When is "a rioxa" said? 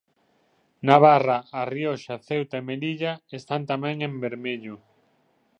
1.59-2.15